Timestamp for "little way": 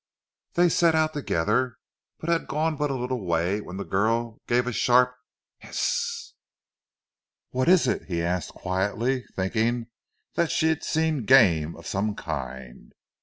2.95-3.61